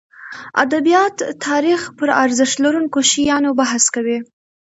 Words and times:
ادبیات 0.63 1.17
تاریخ 1.47 1.79
پرارزښت 1.99 2.55
لرونکو 2.63 2.99
شیانو 3.11 3.51
بحث 3.61 3.83
کوي. 3.95 4.17